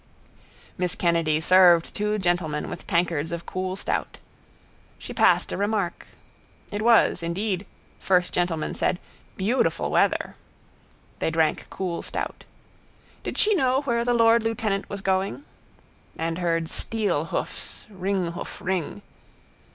Miss 0.79 0.95
Kennedy 0.95 1.39
served 1.39 1.93
two 1.93 2.17
gentlemen 2.17 2.71
with 2.71 2.87
tankards 2.87 3.31
of 3.31 3.45
cool 3.45 3.75
stout. 3.75 4.17
She 4.97 5.13
passed 5.13 5.51
a 5.51 5.57
remark. 5.57 6.07
It 6.71 6.81
was 6.81 7.21
indeed, 7.21 7.67
first 7.99 8.33
gentleman 8.33 8.73
said, 8.73 8.97
beautiful 9.37 9.91
weather. 9.91 10.37
They 11.19 11.29
drank 11.29 11.67
cool 11.69 12.01
stout. 12.01 12.45
Did 13.21 13.37
she 13.37 13.53
know 13.53 13.81
where 13.83 14.03
the 14.03 14.15
lord 14.15 14.41
lieutenant 14.41 14.89
was 14.89 15.01
going? 15.01 15.43
And 16.17 16.39
heard 16.39 16.65
steelhoofs 16.65 17.85
ringhoof 17.91 18.59
ring. 18.59 19.03